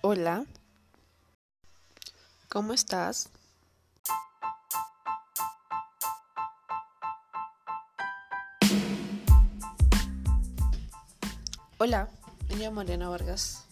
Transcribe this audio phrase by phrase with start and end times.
[0.00, 0.44] Hola,
[2.48, 3.30] ¿cómo estás?
[11.78, 12.08] Hola,
[12.48, 13.67] me llamo Mariana Vargas.